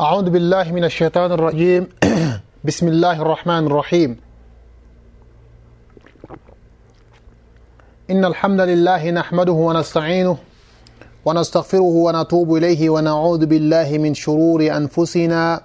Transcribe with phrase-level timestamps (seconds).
[0.00, 1.86] أعوذ بالله من الشيطان الرجيم
[2.68, 4.16] بسم الله الرحمن الرحيم
[8.10, 10.36] إن الحمد لله نحمده ونستعينه
[11.24, 15.60] ونستغفره ونتوب إليه ونعوذ بالله من شرور أنفسنا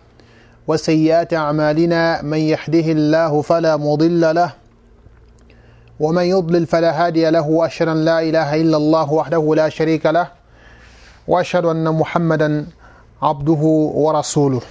[0.67, 4.53] وسيئات أعمالنا من يحده الله فلا مضل له
[5.99, 10.27] ومن يضلل فلا هادي له وأشهد أن لا إله إلا الله وحده لا شريك له
[11.27, 12.65] وأشهد أن محمدا
[13.21, 14.61] abduhu wa rasuluh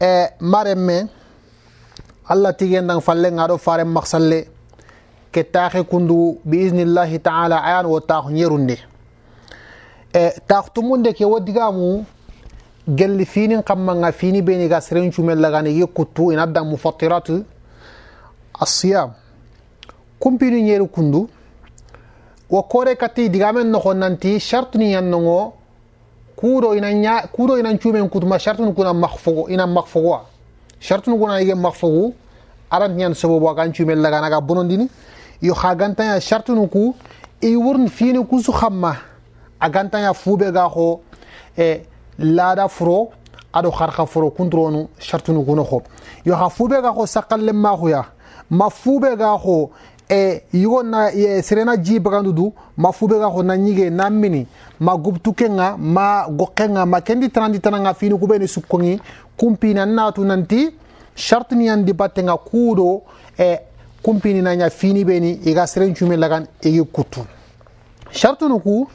[0.00, 0.26] e
[0.74, 1.06] me
[2.28, 4.48] allah tigen dang falle ngaɗo faren maksalle
[5.32, 8.76] ke taxe kundu biisnillahi taala ayan wo taxu ñerunde
[10.14, 12.04] e taxu tumunde ke wo digamu
[12.88, 17.44] gelli finin kammanga fini beni ga serencumen lagane yi kuttu ina dan mufattiratu
[18.60, 19.10] asiyam
[20.18, 21.28] kumpinu ñeri kundu
[22.50, 25.54] wo kore kati digamen noxo nanti shartuni yannongo
[26.38, 30.24] kuuɗo ina kuuɗo inan cuumen kutuma charte nu kuna maxfogo ina maxfogoa
[30.80, 32.14] charte nu kuna yige maxfogu
[32.70, 34.88] arantiñan sobobo akan cuumen laganaga bonondini
[35.42, 36.94] yo xa gantaña charte nu ku
[37.42, 38.94] i worn fiine kusu xamma
[39.60, 41.00] a gantaña fuuɓe ga xo
[41.56, 41.82] e
[42.18, 43.10] laada furo
[43.52, 45.82] aɗo xarxa foro kunturonu charte nu kuno xo
[46.24, 48.04] yo xa fuuɓe ga xo saqal len maxuya
[48.50, 49.70] ma fuuɓe ga xo
[50.10, 54.08] e eh, yugo na e, serena ji bagandu du ma fube ga hona nyige na
[54.08, 54.46] mini
[54.80, 58.98] ma gubtu kenga ma gokenga ma kendi tanandi tananga fini kubeni sukkongi
[59.36, 60.70] kumpina natu nanti
[61.14, 63.02] shart ni andi batenga kudo
[63.36, 63.60] e eh,
[64.02, 67.20] kumpini nanya fini beni iga seren cume lagan igi kutu
[68.10, 68.88] shart nuku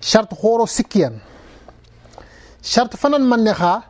[0.00, 1.18] shart horo sikkiyan
[2.62, 3.82] shart fanan manne ha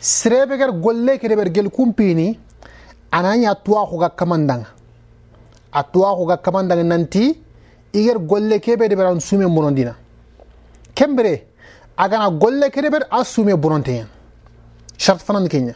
[0.00, 2.38] serebe ger golle kede ber gel kumpini
[3.12, 4.79] ananya tuwa huga kamandanga
[5.72, 7.38] a towaxuga kamandange nanti
[7.94, 9.94] iger golle kebe de ɓeran sume bonondina
[10.94, 11.44] kembere
[11.96, 14.06] agana golle kede ɓer a sume bononteyen
[14.98, 15.74] charte fanani keña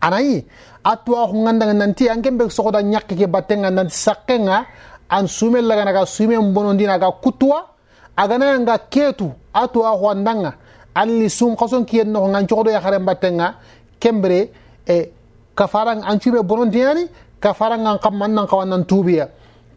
[0.00, 0.44] anayi
[0.84, 4.64] a towaxugandange nanti an kembe soxoda ñakke ke battenga nanti saqenga
[5.08, 7.68] an sume laganaga sume bonondina aga kutuwa
[8.16, 10.52] aganayanga keetu a towaxu andanga
[10.94, 13.54] alli sum xason kiyen noxonga n coxodo yaxaren battenga
[14.00, 14.38] kembere
[14.86, 15.08] e eh,
[15.54, 17.08] kafarang an cume bonondinani
[17.40, 19.28] kafarangan kamman nan kawan nan tubiya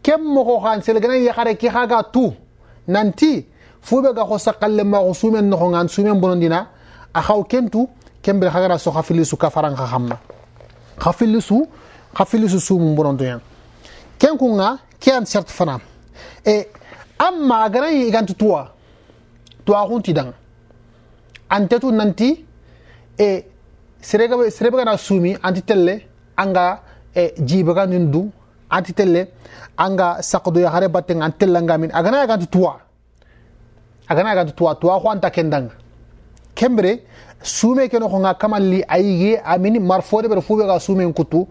[0.03, 2.31] kem mogo kan selgana yakare ki haga tu
[2.87, 3.45] nanti
[3.81, 6.67] fube ga hosa kalle ma sumen no ngan sumen bonondina
[7.13, 7.87] a khaw kentu
[8.23, 10.17] kembe hagara so khafili su kafaran kha khamma
[10.99, 11.67] khafili su
[12.15, 13.39] khafili su sum bonondoya
[14.17, 15.79] ken kunga kian cert fana
[16.45, 16.63] e
[17.19, 18.71] amma gana yi gantu tuwa
[19.65, 20.31] tuwa hunti dan
[21.49, 22.45] antetu nanti
[23.19, 23.43] e
[24.01, 25.99] serega serega na sumi anti telle
[26.37, 26.79] anga
[27.15, 28.29] e jiibaganin du
[28.69, 29.29] anti telle
[29.77, 32.79] anga sakdoya hare battenga an tellangamin agana yaganti tuwa
[34.07, 35.71] agana yaganti tuwaa tuwaa ko anta kendanga
[36.55, 37.01] kembere
[37.41, 41.47] sume keno ko nga kamalli ayige amini marfode ɓeɗo fu ɓega sumen kuttu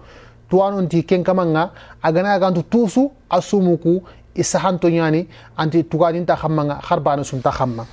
[0.48, 1.70] tuwanonti ken kamanga
[2.02, 4.02] agana tuusu tusu a sumuku
[4.36, 5.26] i sahanto ñani
[5.56, 7.84] anti tuganinta xammanga harbane sumta xamma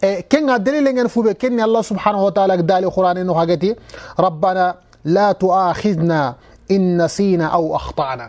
[0.00, 3.74] e kenga delilengen fuɓe kenni allah subhanahu ala taala dali qur'ane no xageti
[4.16, 6.20] rabbana laa tu'aakhidna
[6.74, 8.26] in nasiina aw akhta'na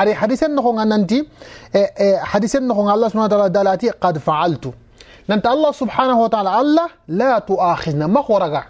[0.00, 1.18] ari hadisen noxonga nanti
[1.72, 4.70] e, e, hadisen noxonga allah subhana taala dalati qad faaltu
[5.28, 8.62] nanta allah subhanahu wa taala allah la tu'aakhidna maxoraga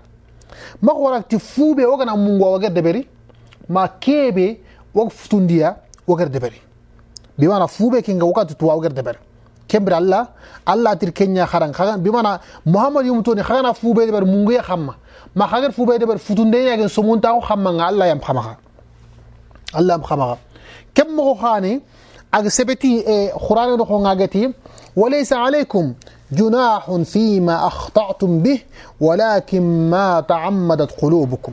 [0.83, 3.03] maxoragti fuuɓe wogana mungu a wager deɓeri
[3.69, 4.57] ma keeɓe
[4.95, 5.77] wog futundiya
[6.07, 6.61] wager deɓeri
[7.39, 9.21] bimana fuuɓe kinga wokati tuwa wager deɓeri
[9.73, 10.21] kebra alla
[10.67, 13.43] alla tir kenya kharan khagan bimana muhammad yumtoni
[13.75, 14.95] fu be de ber mungu ya khamma
[15.35, 18.57] ma khagar be de ber futunde ya gen somunta ko khamma nga alla yam khama
[19.75, 20.39] alla yam khama
[20.95, 21.81] kem mo khani
[22.33, 24.55] ak sebeti e qur'an no ko ngagati
[24.97, 25.95] walaysa alaykum
[26.33, 28.61] جناح فيما أخطأتم به
[29.01, 31.53] ولكن ما تعمدت قلوبكم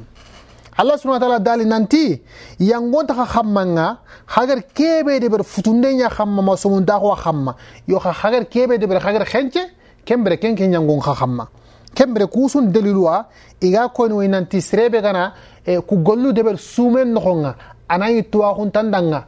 [0.80, 2.16] allah subhanahu wa ta'ala dali nanti
[2.64, 8.12] yang ka hammanga hagar kebe de ber futunde nya sumun da ko khamma yo ka
[8.14, 9.60] hagar kebe de ber hagar khenche
[10.06, 11.50] ken kenke nyangon ka hamma
[11.94, 13.26] kembre kusun deliluwa
[13.62, 13.90] iga
[14.30, 15.34] nanti srebe gana
[15.68, 17.56] e, ku gollu de ber sumen khonga
[17.90, 19.26] anayi tuwa khun tandanga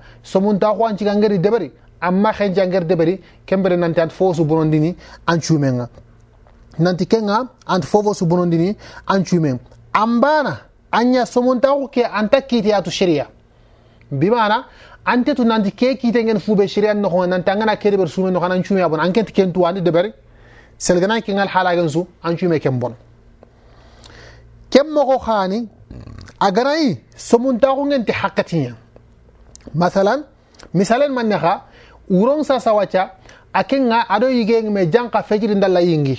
[0.57, 4.95] da ko anci de beri amma khen angeri de beri kembre nanti an fosu bonondini
[5.27, 5.89] an chumenga
[6.79, 8.73] nanti kenga an fofo su bonondini
[9.07, 9.59] an chumenga
[9.91, 13.27] ambana anya somontaxu ke anta kiiteyatu sharia
[14.11, 14.65] bimana
[15.05, 18.61] ante tu nanti ke kiitengen fuube sharia noxonga nanti angana ke deber suume noxana an
[18.63, 20.13] cuume a bon an kenti ken tuwa andi deberi
[20.77, 22.93] selgana kengal xalagen su an cuume ken bon
[24.69, 25.67] ken moxo xaani
[26.39, 28.73] a ganayi somuntaxungenti xaqatiña
[29.73, 30.23] masalan
[30.73, 31.61] misalen man nexa
[32.09, 33.11] wuron sasawaca
[33.53, 36.17] a kenga ado yigeyeng me janqa fejiri ndalla yingi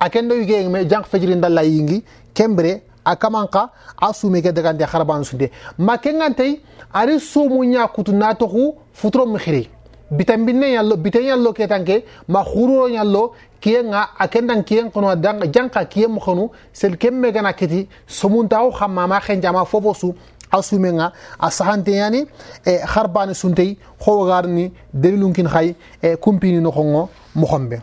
[0.00, 2.02] a ken do yigeyeng me janq fejiri ndalla yingi
[2.34, 3.70] kembire a kaman ka
[4.00, 6.60] a sume ke dagande haraban sunde ma kengantey
[6.92, 9.68] ari somu ñakutu natoxu futuro mixiri
[10.10, 15.46] bitambinne yallo biten yallo ke tanke ma khururo yallo kiyen nga akendan kiyen kono danga
[15.50, 20.14] janka kiyen mokhonu sel kemme gana kiti somunta o khamma ma khen jama fofosu
[20.52, 22.26] asume nga asahante yani
[22.66, 27.80] e kharbani suntei khogarni delilunkin khay e kumpini no khongo mokhombe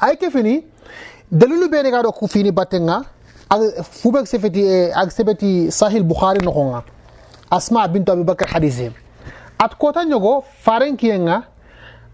[0.00, 0.64] ay ke fini
[1.30, 3.02] dalilu bene ga do ku fini batenga
[3.50, 6.84] fubek sefeti ag sebeti sahil bukhari nogonga
[7.50, 8.92] asma bintu abubakar hadise
[9.58, 11.42] at kota nyogo farenkiye nga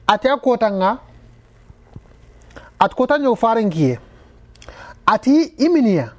[0.09, 0.99] ate akota nga
[2.81, 3.99] at kota nyogo farenkiye
[5.07, 6.11] ati iminiya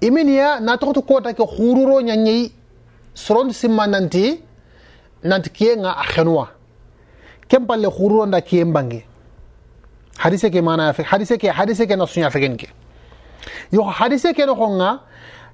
[0.00, 2.52] iminiya na tokoto kota ke khururo nyanyei
[3.14, 4.40] soron simma nanti
[5.22, 6.48] nanti kiye nga akhenwa
[7.48, 9.06] kempalle khururo nda kiye mbange
[10.16, 12.68] hadise ke mana hadise ke hadise ke nasunya fegen ke
[13.72, 15.00] yo hadise kene honga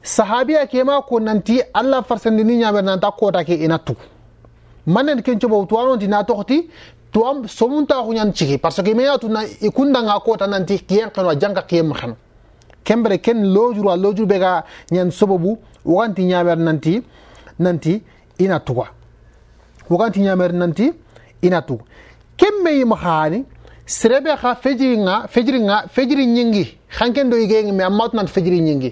[0.02, 3.94] sahabiya kema ko nanti allah farsandini ñamer nanta kota ke ina tu
[4.86, 6.70] manen ken coɓo tuwanonti na toxti
[7.12, 11.36] tuwam somuntaxu ñan ciki parce que meya tuna i kundanga kota nanti kiyen xeno a
[11.38, 12.16] janga kiyen maxeno
[12.84, 14.64] kembere ken lojuru a lojuru bega ga
[14.96, 17.02] ñan sobobu woganti ñamer nanti
[17.58, 18.02] nanti
[18.38, 18.90] ina tuga
[19.90, 20.92] woganti ñamer nanti
[21.42, 21.84] ina tuga
[22.36, 23.44] kemmeyi maxaani
[23.86, 28.90] serebe xa fejiri nga fejiri nga fejiri nyingi xanken do yigeengi mais ammatunanta fejiri nyingi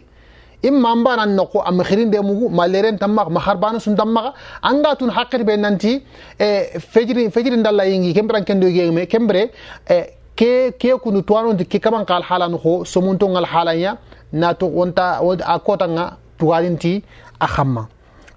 [0.63, 4.33] imma mbana noko am xirinde mugu ma leren tamma ma harbana sun tamma
[4.63, 5.99] anga tun haqqir be nanti
[6.39, 9.51] e eh, fejiri fejiri ndalla yingi kembran kendo yigeengi kembre
[9.91, 13.99] e ke ke kunu tuwanonti ke kaman kal halan ho somunto ngal halanya
[14.33, 17.03] nato wonta a kota nga tuwalinti
[17.41, 17.89] a xamma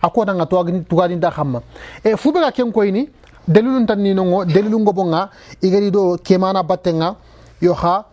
[0.02, 0.46] a kota nga
[0.90, 1.62] tuwalinti a xamma
[2.04, 3.10] e eh, fube ga ken koyni
[3.48, 5.30] dalilu tan ni nongo dalilu ngobo nga
[5.62, 7.16] igari do kemana battenga
[7.62, 8.06] yo ha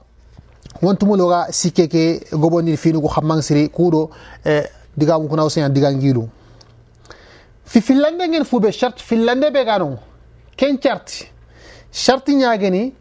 [0.83, 4.11] wontumologa sikkeke gobondir finugu hammansiri kuɗo
[4.45, 4.65] e eh,
[4.97, 6.29] digamu kuna usen diga ngilu
[7.65, 9.97] fi finlande ngen fuɓe charte finlande ɓe ga non
[10.57, 11.33] ken charte
[11.93, 12.93] charte ñageni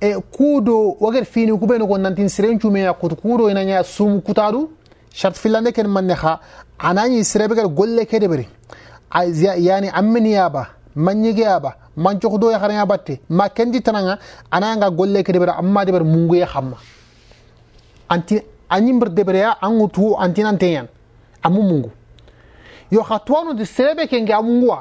[0.00, 4.68] e eh, kuuɗo wagen fini kuɓeno ko nantin siren cumeya koto kuuɗo inaña sum kutaɗu
[5.12, 6.40] charte finlande ken manne ha
[6.80, 8.48] anañi sirebe gar golle kede ɓeri
[9.62, 11.76] yani ammeniyaba manyigeya ba
[12.16, 14.18] do ya xaraya batte ma kendi tananga
[14.50, 16.76] ananga golle ke debera amma deber munguye ya xamma
[18.08, 18.40] anti
[18.70, 20.88] anyimber debereya angutu antinanteyan
[21.42, 21.90] amu mungu
[22.90, 23.20] yo xa
[23.54, 24.72] de serebe kenge amu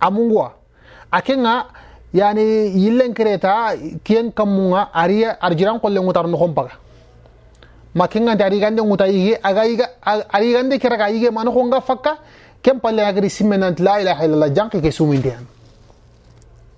[0.00, 0.52] amunguwa
[1.12, 1.66] akenga
[2.12, 2.42] yani
[2.74, 6.72] yillen kereta kiyen kammunga ariya arjiran qolle ngutar noxon paga
[7.94, 9.60] ma kengante ari gande yige aga
[10.32, 12.18] ari gande keraga yige ma noxonga fakka
[12.62, 15.44] ken palle agri simme nanti la ilaha illallah janki ke sumindi an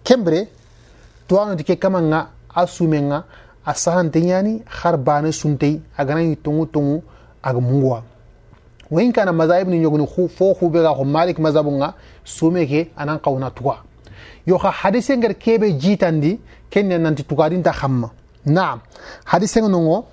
[0.05, 0.49] kembre
[1.27, 3.25] tuwanoti ke kamanga a sumenga
[3.65, 7.03] a sahante ñani har bane suntey aganañi tongu tongu
[7.43, 8.03] aga munguwa
[8.91, 11.95] wayin kana mazahib ni ñogoni fo xuɓe ga xo malik mazabu nga
[12.25, 13.83] sume ke anan qawna tuga
[14.47, 16.39] yo xa hadise ngar kebe jitandi
[16.69, 18.11] ken ne nanti tugadinta xamma
[18.45, 18.81] naam
[19.25, 20.05] hadise ngonongo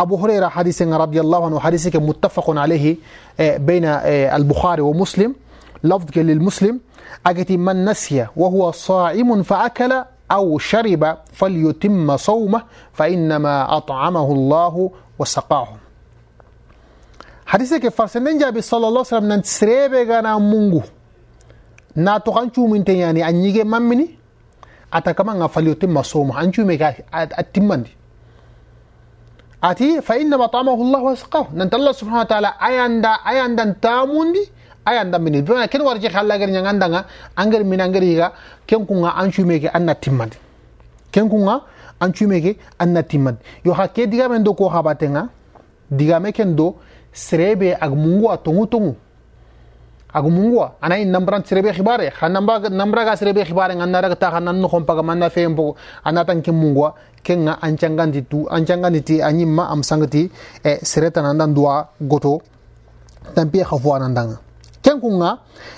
[0.00, 2.96] أبو هريرة حديث رضي الله عنه حديث متفق عليه
[3.40, 3.84] بين
[4.40, 5.34] البخاري ومسلم
[5.84, 6.80] لفظ للمسلم
[7.26, 9.92] أجت من نسي وهو صائم فأكل
[10.32, 12.62] أو شرب فليتم صومه
[12.92, 15.68] فإنما أطعمه الله وسقاه
[17.46, 20.82] حديث فرسن جابي صلى الله عليه وسلم ننسريب غنا مونغو
[21.96, 24.08] نا تقنشو من تياني أنيجي ممني
[24.92, 27.96] أتكمان فليتم صومه أنشو ميكا أتمندي
[29.62, 34.40] ati fa inna matamahu llah wasqahu nanta allah subhanau wa taala ayanda ayandan tamundi
[34.88, 37.04] ayandan mini bena ken warje halla gar ñagandanga
[37.36, 38.32] angari min yiga
[38.66, 40.38] ken kunga an cumeke anna timmandi
[41.12, 41.60] ken kunga
[42.00, 45.28] an cumeke na timmandi yo ha ke digamen do ko xabatenga
[45.90, 46.76] digame ken do
[47.12, 48.96] serebe ag mungu a tongu tongu
[50.12, 54.58] agumungwa ana in nambran sirebe khibare khanamba nambra ga sirebe khibare nara ra ta nan
[54.60, 59.70] no khompa ga manna fe mbo anatan ke mungwa kenga ancangandi tu ancangandi ti anyimma
[59.70, 60.30] am sangati
[60.64, 62.42] e sireta dan dua goto
[63.34, 64.36] tampi khafwa nandanga
[64.84, 65.30] kenkunga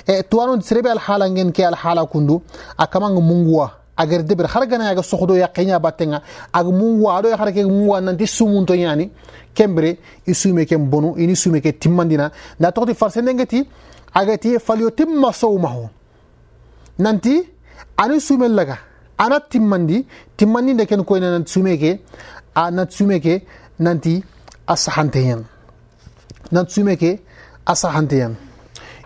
[0.06, 2.42] e, e tuwano sirebe al hala ngen ke al hala kundu
[2.78, 6.22] akamang mungwa agar debir har gana yaga sokhdo ya qenya ya batenga
[6.52, 9.10] ag mungwa ado ya harake mungwa nanti sumunto yani
[9.54, 13.66] kembre isume ke bonu ini sume ke timmandina na tokti farsendengeti
[14.14, 15.88] agatee falyutimma sawmahu
[16.98, 17.34] nanti
[17.96, 18.76] ani sume laga
[19.18, 20.04] anat timmandi
[20.36, 21.92] timmandi nde ken koyne nat sume ke
[22.78, 23.34] nanti nat sume ke
[23.80, 24.14] nanti
[24.66, 25.40] a sahanteyen
[26.52, 27.10] nat sume ke
[27.66, 28.36] a sahanteyen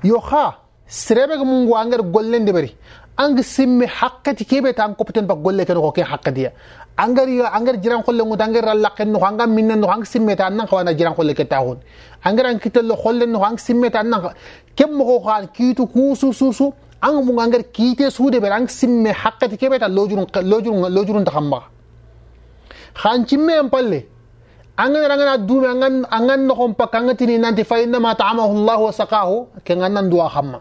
[0.05, 0.45] yo ha
[0.87, 2.71] serebe ga mungu angar gollende bari
[3.17, 6.51] anga simme hakkati kebe ta an kopten ba golle ken ko ke hakkatiya
[6.97, 10.67] angari angari jiran kholle ngu angari ralla ken no hanga minna no hang simmeta nang
[10.67, 11.77] kawana jiran kholle ke tahun
[12.25, 14.33] angari an kitello kholle no hang simmeta annan
[14.75, 16.73] kem mo khal kitu kusu susu
[17.03, 21.69] ang mu angari kite sude be ang simme hakkati kebeta lojurun lojurun lojurun ta khamba
[22.97, 24.01] khan chimme en palle
[24.85, 28.93] angan rangana dume angan angan no kompa kangatini nanti fa inna ma ta'amahu Allah wa
[29.01, 30.61] saqahu ken annan dua khamma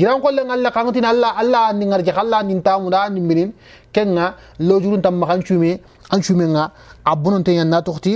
[0.00, 3.48] jiran kollen allah kanutin allah allah anni ngarje allah anni tamunda anni minin
[3.94, 4.26] kenga
[4.68, 5.72] lojuru tam makan cume
[6.14, 6.64] an cume nga
[7.12, 8.12] abunon te yanna tohti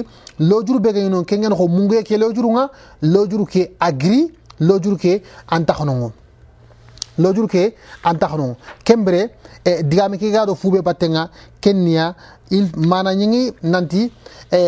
[0.51, 2.65] lojuru bege non kengen ko mungu ke lojuru nga
[3.15, 4.21] lojuru ke agri
[4.69, 5.13] lojuru ke
[5.57, 6.09] antakhonongo
[7.25, 7.65] lojuru ke
[8.11, 9.21] antakhonongo kembre
[9.73, 12.15] e digame ke gado fube patenga kenya
[12.59, 14.03] il mana nyingi nanti
[14.53, 14.63] e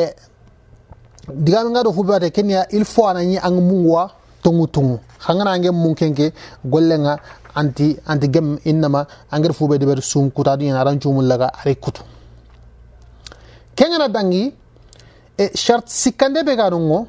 [1.44, 4.04] digame gado fube patenga kenya il fo anani ang mungwa
[4.44, 6.26] tungu tungu hangana ange munkenke
[6.72, 7.12] gollenga
[7.60, 9.00] anti anti gem innama
[9.34, 12.02] angir fube de ber sum kutadu yana ran chumul laga are kutu
[13.76, 14.44] kengana dangi
[15.42, 17.00] e shart sikande be garungo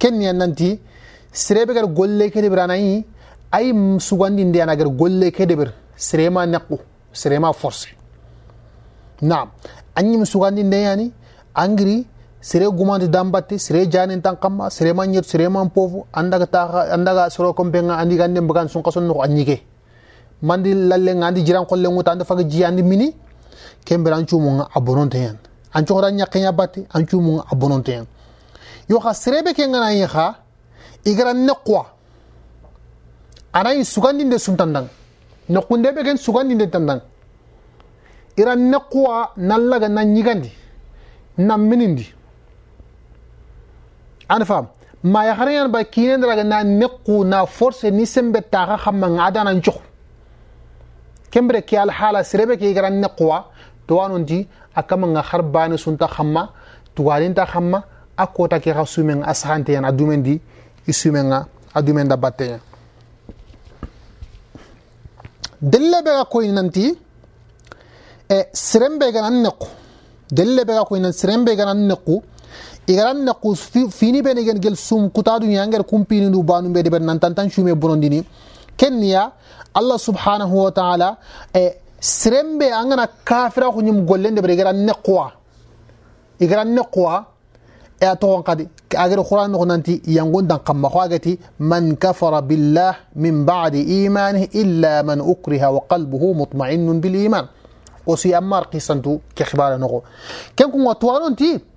[0.00, 0.68] kenni nanti
[1.44, 2.92] sirebe gar golle kede biranayi
[3.56, 3.66] ay
[4.08, 5.68] sugandi ndi anagar golle kede bir
[6.08, 6.76] sirema naqu
[7.20, 7.88] sirema force
[9.30, 9.48] naam
[9.98, 11.06] anyi sugandi ndeyani
[11.64, 11.96] angri
[12.40, 16.86] sere gumandi dambatti sere janin tan kamma sere man nyir sere man pofu andaga ta
[16.92, 19.62] andaga soro kombe nga andi gande mbagan sun kason no anyige
[20.42, 23.14] mandi lalle nga andi jiran kolle nguta anda faga ji andi mini
[23.84, 25.38] kembe ran chumu nga abononte yan
[25.72, 28.06] an chora nyakke nya batti an chumu nga abononte yan
[28.88, 30.34] yo kha sere be kenga na yiha
[31.04, 31.86] igran ne kwa
[33.52, 34.86] anai sugandi de suntandang
[35.48, 37.00] no kunde be gen sugandi de tandang
[38.36, 40.52] iran ne kwa nallaga na nyigandi
[41.38, 42.15] na minindi
[44.44, 44.68] faam
[45.04, 49.78] ma yaxarayan ba kinen daga na mequ na force ni sembe taxa xamma ngadana njox
[51.30, 53.44] kembere ke al hala sirebe ke garan neqwa
[53.86, 56.42] tuwanun di akama nga harbani sunta xamma
[56.94, 57.78] tuwanin ta xamma
[58.16, 60.34] akota ke xa sumen asante yan adumen di
[60.90, 61.38] isumen nga
[61.78, 62.58] adumen da batteya
[65.70, 66.86] delle be ga koy nanti
[68.28, 69.60] e sirembe garan nequ
[70.36, 71.80] delle be ga koy nan e sirembe garan
[72.86, 73.54] igaran na ku
[73.90, 77.50] fini bene gen gel sum kutadu nyangar kumpini ndu banu be de ben nan tantan
[77.50, 78.22] shume bonondini
[78.78, 79.32] kenya
[79.74, 81.16] allah subhanahu wa ta'ala
[81.52, 85.32] e sirembe angana kafira ko nyum gollende be igaran ne qwa
[86.40, 87.24] igaran ne qwa
[87.98, 92.40] e ato on kadi agere qur'an no nanti yangon dan kamma ko agati man kafara
[92.42, 97.46] billah min ba'di imanihi illa man ukriha wa qalbuhu mutma'innun bil iman
[98.06, 100.02] o si ammar qisantu ke khibara no
[100.54, 101.74] ken ko to ti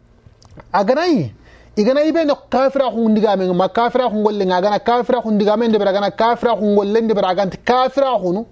[0.73, 1.31] aganayi
[1.77, 7.05] iganayi ɓe no kafira hundigamen ma kafira hungollen agana kafira hundigamen ndeɓer agana kafira hungollen
[7.07, 8.45] ndeɓer aganti kafira hunu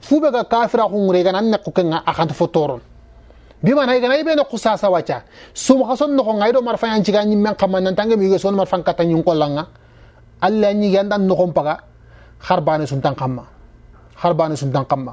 [0.00, 2.80] fu ɓe ga kafira hungure igana an nekku kenga akanti fo toron
[3.62, 5.22] bimana iganayi ɓe nokku sasa wacca
[5.54, 9.66] sum xa son noxonga yiɗo marfañanciga ñimmen xama nantange miige son marfan katta ñinkollanga
[10.40, 11.78] allah a ñigean ɗan noxon paga
[12.48, 13.44] xar bane suntan xamma
[14.20, 15.12] xar bane suntan xamma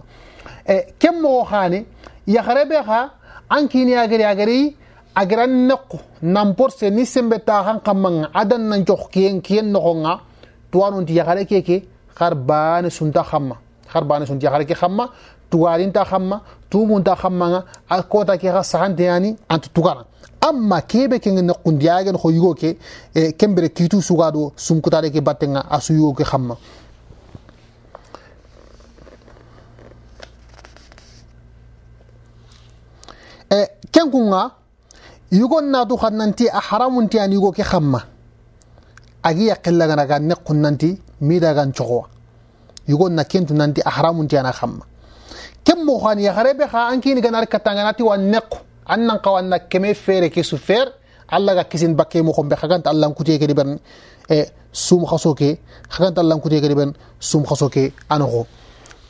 [0.66, 1.86] e ken moxo xaane
[2.26, 3.10] yaxare ɓe xa
[3.50, 4.76] an kiini yagari yagari
[5.16, 10.14] agran nequ nampor se ni sembe taxan xammanga adan na njox kiyen kiyen noxonga
[10.72, 11.78] tuwanunti yaxare keke
[12.18, 13.56] xar baane sunta xamma
[13.92, 15.06] xar baane sunti yaxare ke xamma
[15.50, 16.38] tugarinta xamma
[16.70, 20.04] tumunta xammanga a kota ke xa saxanteyani anta tugana
[20.50, 22.78] amma kebe kenge nequndiyagen xo yugo ke
[23.14, 26.56] e, kembere kiitu sugaɗo sumkutade ke battenga a su yigo ke khamma.
[33.52, 33.62] e,
[33.92, 34.52] kenkunga
[35.32, 38.02] يقول نادو خننتي أحرام انتي أن يعني يقول كي خمّة
[39.26, 42.06] أجي يقل لغنا غان نقن ننتي ميدا غان شغوة
[42.88, 44.84] يقول نكين ننتي أحرام انتي أنا خمّة
[45.66, 48.58] كم مخاني يغربي خا إن أنكي نغان أركتانغاناتي والنقو
[48.94, 50.88] أنن قوان نكمي فيري كيسو فير
[51.36, 53.78] الله غا كيسين بكي مخم بخغانت الله نكوتي كي برن
[54.74, 55.52] سوم خصوكي
[55.94, 56.92] خغانت الله نكوتي إيه، كي برن
[57.30, 58.44] سوم خسوكي أنغو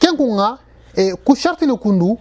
[0.01, 0.49] كنكونا
[0.97, 2.17] إيه، كو شرطي نكوندو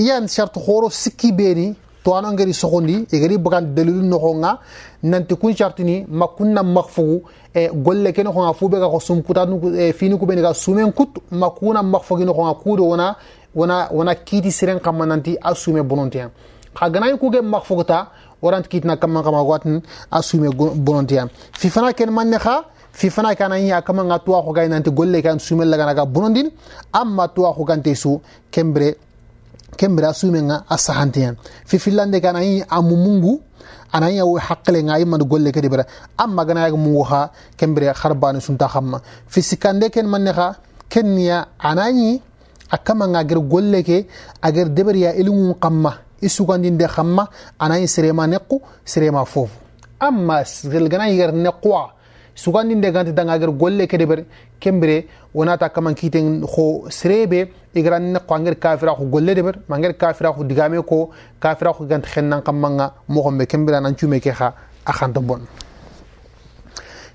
[0.00, 1.68] إيان شرط خورو سكي بيني
[2.04, 4.58] tuwana ngeri sogondi igeri bagan no noxonga
[5.04, 7.22] nanti kun cartini ma kunna maxfogu
[7.54, 9.42] e, golle ke noxonga fu be ga xo sumkuta
[9.78, 13.16] e, fini ku beni ga sumen kut ma kuna maxfogi noxonga kudo wona
[13.54, 16.30] wona wona kiti siren xamma nanti a sume bonontiyan
[16.76, 18.08] xa ganayi kuge maxfoguta
[18.42, 19.80] waranti kitina kamman xama watin
[20.10, 20.50] a sume
[21.60, 24.90] fi fana ken manne xa fi fana kana yi a kaman ga tuwa xogay nanti
[24.90, 26.50] golle ke an sumen ga bonondin
[26.92, 28.96] amma tuwa xogante su kembre
[29.76, 33.40] kembira sumenga a sahanteya fifillande ke anayi a mungu
[33.92, 35.84] anayi a hakkilenga ayi mandu golle kedi bira
[36.18, 37.20] amma gana yaga mungu ha
[37.56, 40.56] kembire harbani sunta hamma fisikande ken manne ha
[40.92, 42.20] kenniya anayi
[42.70, 43.98] a kamanga agar golle ke
[44.42, 49.48] agar deberiya ilingun kamma i sugandinde hamma anayi sirema neku sirema fofu
[50.08, 51.82] amma gelgana yigar nekkuwa
[52.34, 54.24] sugandinde ganti dangager golle kede ber
[54.60, 59.92] kembere wonata kaman kiten ho serebe igran ne qanger kafira ko golle de ber manger
[59.96, 61.10] kafira ko digame ko
[61.40, 65.40] kafira ko gant xennan kamanga mo xombe kembere nan ciume ke xa akhanto bon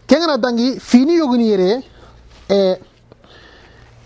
[0.08, 1.84] kengana dangi fini yogni yere
[2.50, 2.76] e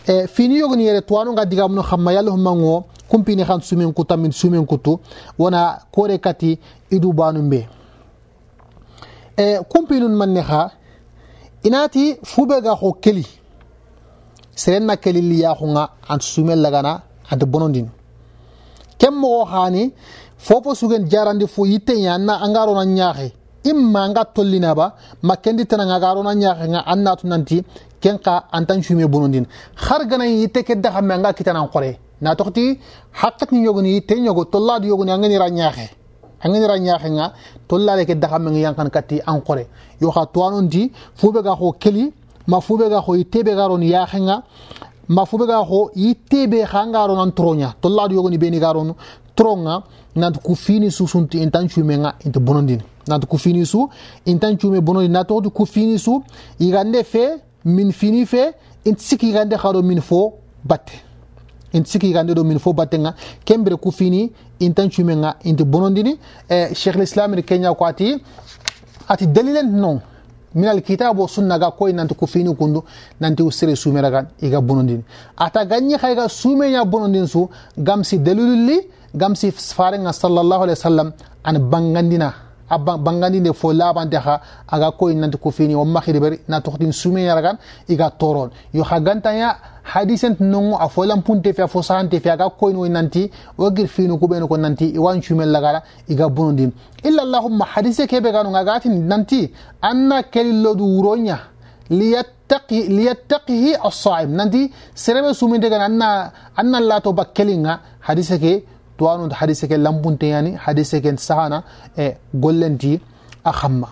[0.07, 4.31] e fini yogni yere tuwanu nga digamuno xamma yalla humango kumpini xan sumen kuta min
[4.31, 4.99] sumen kutu
[5.37, 6.57] wona kore kati
[6.89, 7.67] idu banu mbe
[9.37, 10.71] e kumpinun man ne xa
[11.63, 12.17] inati
[12.63, 13.25] ga ho keli
[14.55, 17.87] serenna keli liya hunga ant sumel lagana ant bonondin
[18.97, 19.93] ken mo xaani
[20.37, 23.31] fofo sugen jarandi fo yitte yanna anga na nyaaxe
[23.71, 24.87] imma nga tolina ba
[25.21, 26.83] ma tana nga garo na nyaaxe nga
[27.31, 27.57] nanti
[28.01, 32.65] kenka antan sume bonondin har gana yitte ke daxa me nga kitana qore na toxti
[33.21, 35.87] haqqat ni yogoni yitte nyogo tolladu yogoni angani ra nyaaxe
[36.43, 37.33] angenira ñaxenga
[37.67, 39.67] tollale ke daxameng yankan kati encore
[40.01, 42.13] yo xa towanonti fuɓe ga xo keli
[42.47, 44.43] ma fuɓe ga xo i teɓe ga ron yaxenga
[45.09, 48.93] ma fuɓe ga xo i teɓe xa nga ronan troña tollaɗo yogoni ɓeni ga ronu
[49.35, 49.83] tronga
[50.15, 53.89] nanti ku fini su sunti intan cumenga inti bonondini nanti ku fini su
[54.25, 56.23] intan cume bonondini na toxoti ku fini su
[56.59, 58.53] yigande fe min fini fe
[58.85, 60.33] inti sikki yigande xaɗo min fo
[60.63, 61.10] batte
[61.73, 63.13] inti siki gande do min fo battenga
[63.45, 66.17] kembere ku fini intan cumenga inti bonondini
[66.49, 68.21] e cheikh l'islam ni kenya ko ati
[69.07, 70.01] ati dalilen non
[70.53, 72.83] min alkitab o sunna ga koye nanti ko fini kundu
[73.19, 75.03] nanti usere sumera gan iga bonondini
[75.37, 80.75] ata ganñi hayga sumeña bonondin su gam si dalilulli gam si farenga sallallahu alih wa
[80.89, 81.13] sallam
[81.43, 82.33] an bangandina
[82.77, 86.61] bangani ne fo labante ha aga ko nanti ko fini o mahiri bari na
[86.91, 87.57] sumi yaragan
[87.89, 88.99] iga toron yo ha
[89.33, 93.69] ya hadisent nungu a fo lampunte fe fo sante fe aga ko wo nanti wo
[93.71, 96.71] gir fini beno ko nanti iwan la lagara iga bonodin
[97.03, 99.51] illa allahumma hadise ganu gano agatin nanti
[99.81, 101.39] anna kelillodu wuroya
[101.89, 108.63] liyattaqi liyattaqihi as-sa'im nanti serebe sumindegana anna anna lato bakkelinga hadise ke
[109.01, 111.63] توانو حديث كان لمبون تياني حديث كان سانا
[111.99, 112.99] إيه قلنتي
[113.45, 113.87] أخما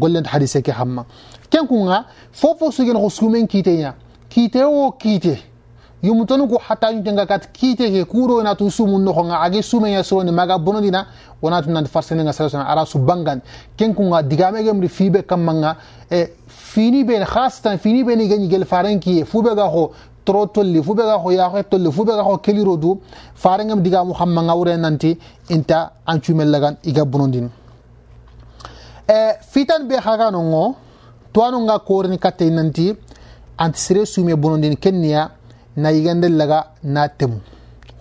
[0.00, 1.04] قلنت حديث كان خما
[1.50, 3.94] كان كونغا فوفو سيجن غسومين كيتيا
[4.30, 5.36] كيتي او كيتي
[6.02, 10.30] يمتنو كو حتى تنغا كات كيتي كي كورو نا تو سومو نخونغا أجي سومين يسوين
[10.30, 11.06] ماغا بونودينا
[11.42, 13.40] وناتو نان فرسنين سلسنا عراسو بانغان
[13.78, 15.72] كان كونغا ديغامي ري فيبه كامنغا
[16.12, 19.90] إيه فيني بين خاصتا فيني بين يجي الفارنكي فوبغا هو
[20.24, 22.94] tro tolli fu ɓega ko yaxoxe tolli fu ɓega ko keliro du
[23.82, 25.18] digamu xamma ngawre nanti
[25.50, 27.48] inta an cumellagan iga bonondin
[29.08, 30.76] e fitan be xaganongo
[31.32, 32.94] towanonga korini katte nanti
[33.58, 35.30] anti sere sume bonondin kenniya
[35.76, 37.40] na yigandel laga na temu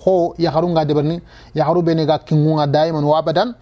[0.06, 1.22] ho haru deɓerni
[1.58, 3.56] yaxaru ɓenega kingunga daiman wa badan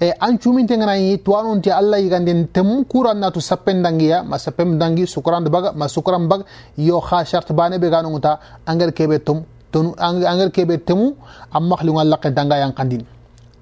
[0.00, 5.44] e ancumin te ganayi tuwanonti allah yiganden temu kurannatu sappen ya ma sappen dangi sukuran
[5.50, 6.44] baga ma sukuran baga
[6.76, 11.14] yo ha charte bane ɓe ganonguta engrais keɓe tom tonu engrais keɓe temu
[11.50, 13.04] amma yang kandin kentanga yankandin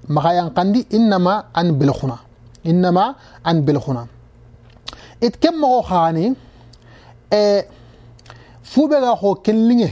[0.07, 2.17] maxa yankandi innama an belxuna
[2.65, 4.07] innama an belxuna
[5.21, 6.33] it kem moxo khani
[7.31, 7.61] e
[8.63, 9.89] fu ɓega ho kellinge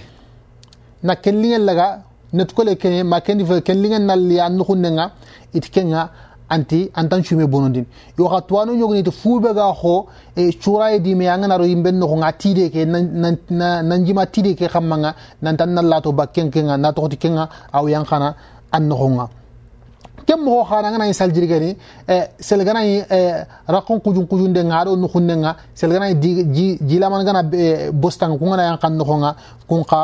[1.04, 5.06] na kellinge laga netkole kene ma kendi fe kellinge nalli a nuxunnenga
[5.54, 6.10] it kenga
[6.55, 7.85] anti antan cume bonondin
[8.17, 8.71] yoxa tuwano
[9.05, 12.85] to fuɓe ga xo e curaye di a ya ganaro yimɓen noxo nga tiide ke
[12.85, 14.65] nanjima tiide ke
[15.41, 17.47] nan tan na lato ba ken kenga na toxoti kenga
[17.88, 18.33] yang xana
[18.71, 19.27] an noxonga
[20.25, 20.41] ken e, e
[20.73, 23.03] sel gana saljirigani e, selganañi
[23.67, 26.15] raqon kujun kujunde nga aɗo nuxundenga selganañi
[26.88, 29.35] jilaman gana e bostanga kungana yan xan noxonga
[29.67, 30.01] kun to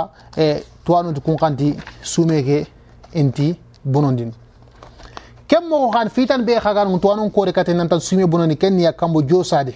[0.85, 2.65] tuwanoti kun xanti sume ke
[3.15, 4.31] inti bonondin
[5.47, 9.21] ken mogo xan fitan be xagan untuwanun kore kate nantan sume bonani ken niya kambo
[9.21, 9.73] josade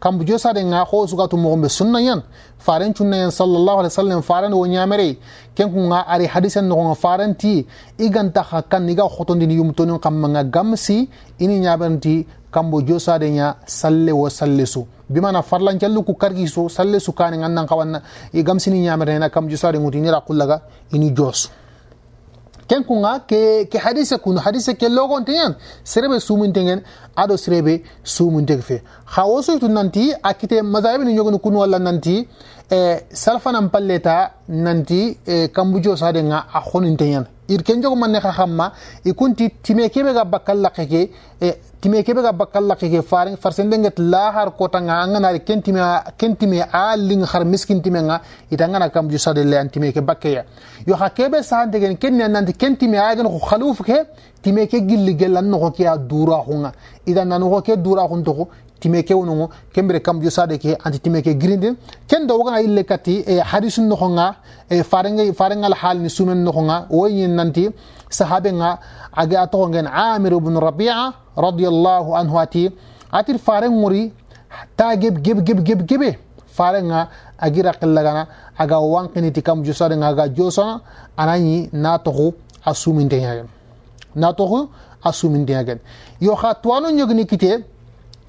[0.00, 2.22] kambo josade nga xo sugatu moxonbe sunnayan
[2.58, 5.16] faren cunnayan salallahu alai sallam farani wo ñamere
[5.54, 7.66] ken kunga ari hadisen noxonga faranti
[7.98, 14.10] i ganta xa kan iga xotondini yumtonin xammanga gamsi ini ñaberanti kambo josade ña salle
[14.12, 18.02] wo salle su bimana farlancellu ku kargi su salle su kane ngannan xawanna
[18.34, 20.56] i gamsini ñamerena kambo josade ŋuti inira qullaga
[20.94, 21.48] ini joosu
[22.70, 23.40] ken kunga ke,
[23.72, 25.52] ke hadise kunu hadise ke logonteñen
[25.92, 26.78] serebe sumunteŋen
[27.22, 27.74] aɗo serebe
[28.14, 28.76] sumunteg fe
[29.14, 32.24] xa wo surtu nanti a kite masabini ñogoni kunu walla nanti e
[32.78, 34.16] eh, salfanan palleta
[34.66, 38.72] nanti e kambujo sadenga a xoninteñen irken jogo manne xa xamma
[39.04, 41.00] i kunti time kebe ga bakkal laqe ke
[41.80, 45.62] time kebe ga bakkal laqe ke faren farsende nget la har kota nga ngana ken
[45.66, 45.82] time
[46.16, 49.92] ken time a ling har miskin time nga ita ngana kam ju sade le time
[49.92, 50.44] ke bakke ya
[50.86, 53.82] yo ha kebe sa de gen ken ne nan ken time a gen ko khaluf
[53.82, 53.98] ke
[54.42, 56.70] time ke gilli gelan no ko ke dura hunga
[57.06, 58.46] ida nan ko ke dura hun to
[58.80, 61.76] timeke ke wonongo kembere kam jo sade ke anti timeke grinde
[62.08, 64.34] ken do wanga ille kati e hadisun no honga
[64.70, 67.68] e farenga farenga al hal ni sumen no honga o yin nanti
[68.08, 68.78] sahabe nga
[69.22, 72.70] age ato ngen amir ibn rabi'a radiyallahu anhu ati
[73.12, 74.12] atir faren muri
[74.76, 76.16] ta geb geb geb geb gebe
[76.48, 78.26] farenga agira qillagana
[78.58, 80.80] aga wanqini tikam jo sade nga aga josona
[81.16, 82.32] anani na togu
[82.64, 83.46] asuminte yagen
[84.16, 84.68] na togu
[85.04, 85.78] asuminte yagen
[86.20, 87.64] yo khatwanu nyogni kite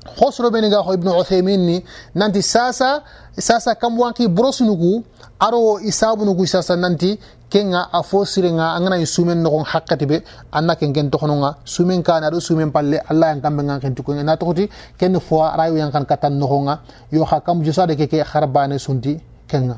[0.05, 1.83] hosro ɓeni ga ho ibnu uthaymin ni
[2.15, 3.03] nanti sasa
[3.37, 5.03] sasa kam wanki brosnugu
[5.39, 10.23] aro i sabunugu sasa nanti kenga a fo sirenga a ganai sumen nogon hakkati ɓe
[10.51, 14.23] anna ken ken tohononga sumen kane aɗo sumen palle allah yan kamɓe gan ken tukoge
[14.23, 16.79] na tohoti kenne fois arayo yan kan kattan nogonga
[17.11, 19.77] yo ha kam juso aɗa keke har bane sunti kenga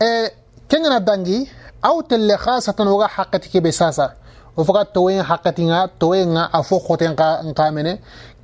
[0.00, 0.30] e eh,
[0.68, 1.46] kengana dangi
[1.82, 4.12] aw telle hasatan woga hakkati keɓe sasa
[4.56, 7.12] وفقا توين حقتنا توين أفو خوتين
[7.58, 7.94] قامنة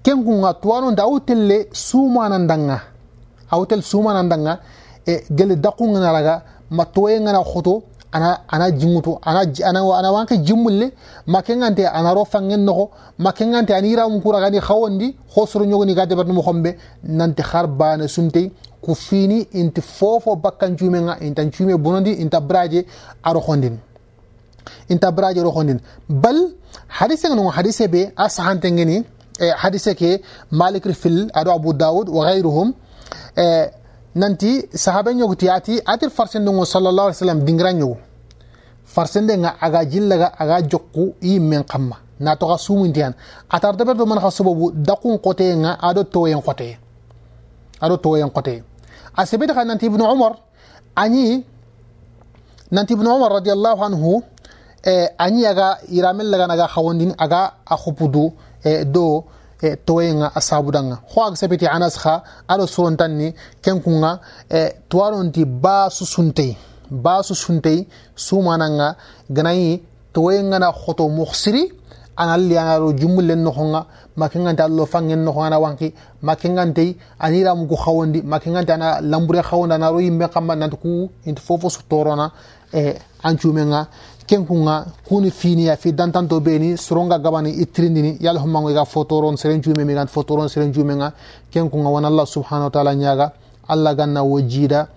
[0.06, 2.78] كنكونا توانو داوت اللي سوما نندنا
[3.52, 4.54] أوت السوما نندنا
[5.30, 6.36] جل دقون نرجع
[6.70, 7.82] ما توين أنا خطو
[8.14, 10.86] ana ana jimuto ana ana ana wanke jimulle
[11.32, 12.62] makengante ana ro fangen
[13.24, 16.70] makengante anira um kura gani khawondi khosro nyogoni gade bat mo khombe
[17.18, 18.42] nanti kharbana sunte
[18.84, 22.80] ku fini inti fofo bakkan jumenga intan jume bonondi inta braje
[23.28, 23.74] aro khondin
[24.88, 26.36] inta baraje rohondin bal
[26.88, 28.96] hadise ngano hadise be asahante ngeni
[29.40, 32.74] e hadise ke malik fil ado abu daud wa ghayruhum
[33.36, 33.66] e
[34.14, 37.96] nanti sahabe ñoguti yaati atir farsende ngo sallallahu alaihi wasallam dingira ñogu
[38.84, 43.14] farsende nga aga jillaga aga jokku yimmen kamma na toxa sumunti han
[43.50, 46.78] atar deber do man xa sobobu daqun qote nga ado toyen qote
[47.80, 48.54] ado toyen qote
[49.16, 50.32] a sebeti xa nanti ibnu umar
[50.94, 51.44] añi
[52.70, 54.22] nanti ibnu umar radiallahu anhu
[54.84, 58.32] Eh, ani yaga yiramel laga naga khawandin aga akhupudu
[58.64, 59.24] eh, do
[59.62, 62.14] eh, towenga asabudanga ho agsabiti anas kha
[62.50, 63.30] alo surontanni
[63.62, 64.18] kenkunga
[64.90, 66.56] tuwaronti ba susuntei
[66.90, 67.86] ba susuntei
[68.26, 68.96] sumananga
[69.30, 71.62] ganayi towenga na khoto mukhsiri
[72.16, 78.70] analli anaro jummulen nokhonga makengante allo fangen nokhonga na wanki makengante anira muku khawandi makengante
[78.74, 82.32] ana lambure khawandi anaro yimme kamma nanti ku inti fofo sutorona
[83.22, 83.86] ancumenga
[84.32, 89.60] ken kunga kuni finiya fi dantanto beni soronga gabani itirindini yala homango iga fotoron seren
[89.62, 91.12] jume megan fotoron seren jume nga
[91.50, 93.32] ken kunga wan allah subhanahu wa ta'ala nyaga
[93.68, 94.88] allah ganna wojida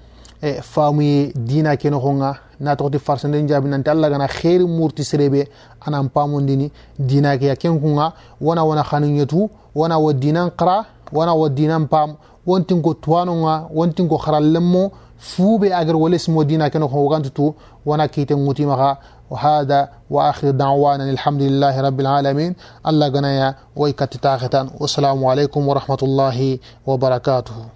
[0.42, 5.50] e famuye dina keno honga na tokoti farsande jabi nanti allah gana kheri murti serebe
[5.86, 10.86] anan pamondini dina ke ya ken kunga wana wana khanin yetu wana wa dinan qara
[11.12, 12.16] wana wa dinan pam
[12.48, 17.54] wontin ko tuwanonga wontin ko kharallemmo fuube agar wolesimo dina keno honga gantutu
[17.86, 18.98] wana kite ngutimaxa
[19.32, 22.56] وهذا واخر دعوانا الحمد لله رب العالمين
[22.88, 27.75] الله غنايا ويكتتاغتان والسلام عليكم ورحمه الله وبركاته